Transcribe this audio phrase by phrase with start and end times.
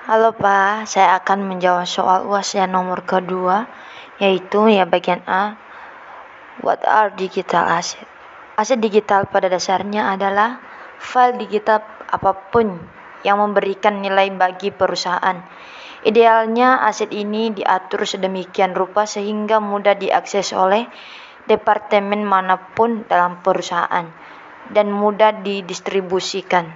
[0.00, 3.68] Halo Pak, saya akan menjawab soal UAS yang nomor kedua,
[4.16, 5.60] yaitu ya bagian A.
[6.64, 8.08] What are digital asset?
[8.56, 10.56] Aset digital pada dasarnya adalah
[10.96, 12.80] file digital apa pun
[13.28, 15.36] yang memberikan nilai bagi perusahaan.
[16.00, 20.88] Idealnya aset ini diatur sedemikian rupa sehingga mudah diakses oleh
[21.44, 24.08] departemen mana pun dalam perusahaan
[24.72, 26.72] dan mudah didistribusikan.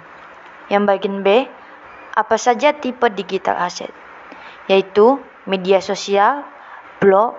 [0.68, 1.48] Yang bagian B,
[2.14, 3.90] apa saja tipe digital asset?
[4.70, 5.18] Yaitu
[5.50, 6.46] media sosial,
[7.02, 7.34] blog,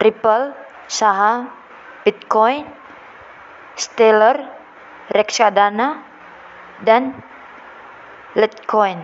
[0.00, 0.56] Ripple,
[0.88, 1.52] saham,
[2.02, 2.64] Bitcoin,
[3.76, 4.40] Stellar,
[5.12, 6.02] Reksadana,
[6.82, 7.16] dan
[8.36, 9.00] Litecoin.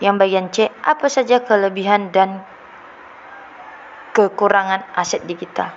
[0.00, 2.40] Yang bagian C, apa saja kelebihan dan
[4.16, 5.76] kekurangan aset digital?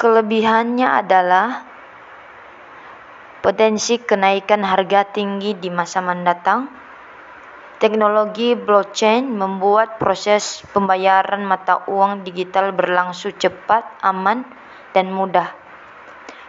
[0.00, 1.71] Kelebihannya adalah
[3.42, 6.70] potensi kenaikan harga tinggi di masa mendatang.
[7.82, 14.46] Teknologi blockchain membuat proses pembayaran mata uang digital berlangsung cepat, aman,
[14.94, 15.50] dan mudah.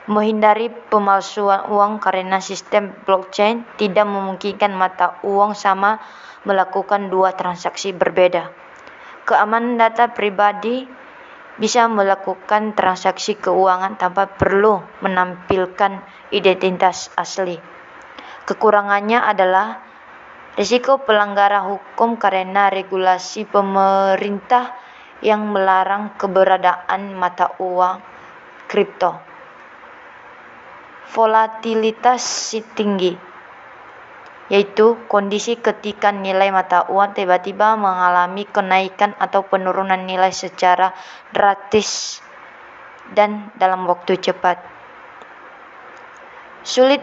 [0.05, 5.97] Menghindari pemalsuan uang karena sistem blockchain tidak memungkinkan mata uang sama
[6.45, 8.53] melakukan dua transaksi berbeda.
[9.25, 10.85] Keamanan data pribadi
[11.57, 16.01] bisa melakukan transaksi keuangan tanpa perlu menampilkan
[16.33, 17.61] identitas asli.
[18.43, 19.79] Kekurangannya adalah
[20.57, 24.73] risiko pelanggaran hukum karena regulasi pemerintah
[25.23, 28.01] yang melarang keberadaan mata uang
[28.67, 29.15] kripto.
[31.13, 33.32] Volatilitas tinggi
[34.53, 40.93] yaitu kondisi ketika nilai mata uang tiba-tiba mengalami kenaikan atau penurunan nilai secara
[41.33, 42.21] drastis
[43.17, 44.61] dan dalam waktu cepat.
[46.61, 47.01] Sulit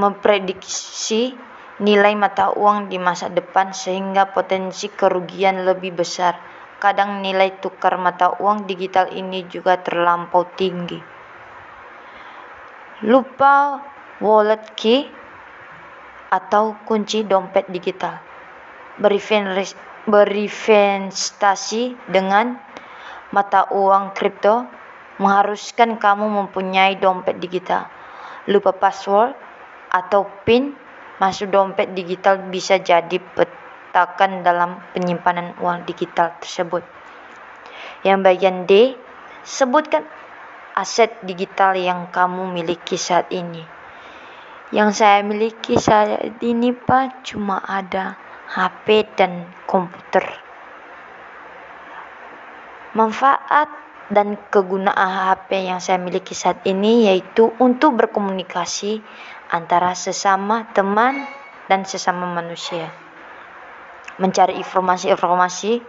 [0.00, 1.36] memprediksi
[1.84, 6.40] nilai mata uang di masa depan sehingga potensi kerugian lebih besar.
[6.80, 10.96] Kadang nilai tukar mata uang digital ini juga terlampau tinggi.
[13.04, 13.84] Lupa
[14.24, 15.19] wallet key
[16.30, 18.22] atau kunci dompet digital.
[20.06, 22.56] Berinvestasi dengan
[23.34, 24.64] mata uang kripto
[25.20, 27.90] mengharuskan kamu mempunyai dompet digital.
[28.48, 29.36] Lupa password
[29.92, 30.72] atau PIN
[31.20, 36.80] masuk dompet digital bisa jadi petakan dalam penyimpanan uang digital tersebut.
[38.00, 38.96] Yang bagian D,
[39.44, 40.08] sebutkan
[40.72, 43.79] aset digital yang kamu miliki saat ini.
[44.70, 48.14] Yang saya miliki saat ini Pak cuma ada
[48.54, 50.22] HP dan komputer.
[52.94, 53.66] Manfaat
[54.14, 59.02] dan kegunaan HP yang saya miliki saat ini yaitu untuk berkomunikasi
[59.50, 61.18] antara sesama teman
[61.66, 62.94] dan sesama manusia.
[64.22, 65.82] Mencari informasi-informasi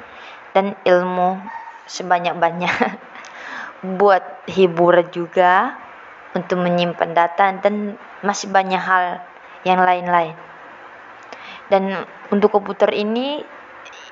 [0.58, 1.38] dan ilmu
[1.86, 2.76] sebanyak-banyak.
[4.02, 5.78] Buat hiburan juga
[6.34, 9.22] untuk menyimpan data dan masih banyak hal
[9.66, 10.34] yang lain-lain.
[11.72, 13.42] Dan untuk komputer ini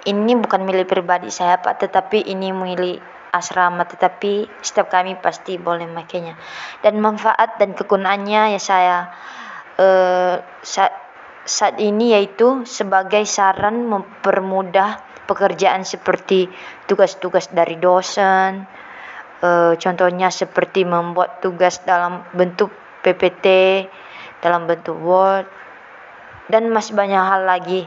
[0.08, 3.04] ini bukan milik pribadi saya Pak, tetapi ini milik
[3.36, 6.40] asrama, tetapi setiap kami pasti boleh makainya.
[6.82, 8.98] Dan manfaat dan kegunaannya ya saya
[9.78, 10.94] uh, saat,
[11.44, 16.50] saat ini yaitu sebagai saran mempermudah pekerjaan seperti
[16.90, 18.66] tugas-tugas dari dosen,
[19.46, 22.74] uh, contohnya seperti membuat tugas dalam bentuk
[23.06, 23.46] PPT,
[24.44, 25.48] dalam bentuk Word,
[26.50, 27.86] dan masih banyak hal lagi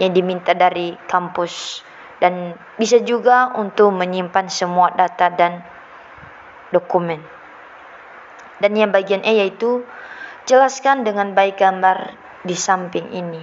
[0.00, 1.84] yang diminta dari kampus
[2.20, 5.64] dan bisa juga untuk menyimpan semua data dan
[6.72, 7.20] dokumen.
[8.60, 9.82] Dan yang bagian E yaitu
[10.44, 12.12] jelaskan dengan baik gambar
[12.44, 13.40] di samping ini.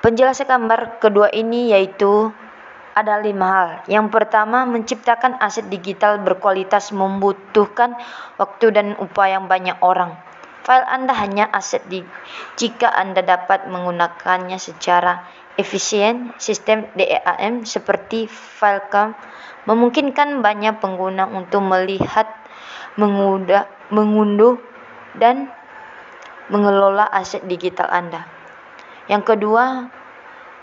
[0.00, 2.30] Penjelasan gambar kedua ini yaitu
[2.94, 3.68] ada lima hal.
[3.86, 7.94] Yang pertama, menciptakan aset digital berkualitas membutuhkan
[8.36, 10.14] waktu dan upaya yang banyak orang.
[10.60, 12.04] File Anda hanya aset di,
[12.60, 15.24] jika Anda dapat menggunakannya secara
[15.56, 16.36] efisien.
[16.36, 19.16] Sistem DEAM seperti Filecam
[19.64, 22.28] memungkinkan banyak pengguna untuk melihat,
[23.00, 24.60] mengudah, mengunduh,
[25.16, 25.48] dan
[26.52, 28.26] mengelola aset digital Anda.
[29.10, 29.90] Yang kedua,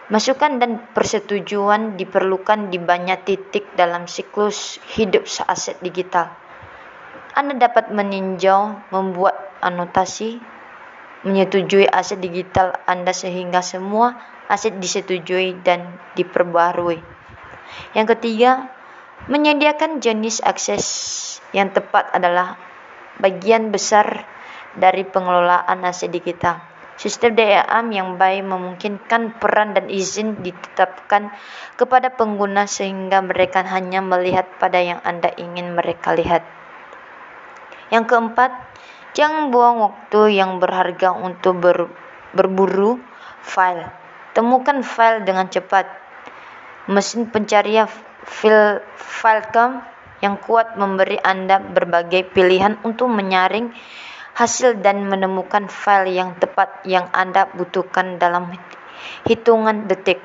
[0.07, 6.31] Masukan dan persetujuan diperlukan di banyak titik dalam siklus hidup aset digital.
[7.35, 10.39] Anda dapat meninjau, membuat anotasi,
[11.27, 14.15] menyetujui aset digital Anda sehingga semua
[14.47, 17.03] aset disetujui dan diperbarui.
[17.91, 18.71] Yang ketiga,
[19.27, 20.85] menyediakan jenis akses
[21.51, 22.55] yang tepat adalah
[23.19, 24.23] bagian besar
[24.71, 26.76] dari pengelolaan aset digital.
[26.97, 31.29] Sistem DRM yang baik memungkinkan peran dan izin ditetapkan
[31.77, 36.41] kepada pengguna sehingga mereka hanya melihat pada yang Anda ingin mereka lihat.
[37.93, 38.49] Yang keempat,
[39.13, 41.85] jangan buang waktu yang berharga untuk ber,
[42.33, 42.97] berburu
[43.45, 43.93] file.
[44.33, 45.85] Temukan file dengan cepat.
[46.89, 47.85] Mesin pencarian
[48.25, 49.85] file Filecam
[50.21, 53.69] yang kuat memberi Anda berbagai pilihan untuk menyaring
[54.37, 58.53] hasil dan menemukan file yang tepat yang Anda butuhkan dalam
[59.25, 60.21] hitungan detik.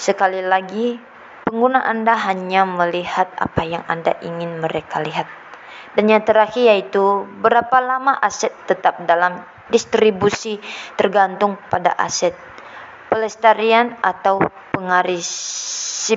[0.00, 0.96] Sekali lagi,
[1.44, 5.28] pengguna Anda hanya melihat apa yang Anda ingin mereka lihat.
[5.92, 10.56] Dan yang terakhir yaitu berapa lama aset tetap dalam distribusi
[10.96, 12.32] tergantung pada aset.
[13.12, 14.40] Pelestarian atau
[14.72, 16.16] pengarisipan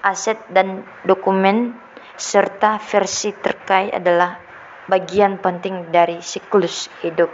[0.00, 1.76] aset dan dokumen
[2.16, 4.51] serta versi terkait adalah
[4.90, 7.30] bagian penting dari siklus hidup.